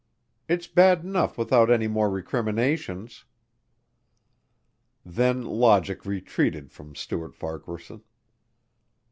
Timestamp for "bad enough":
0.65-1.37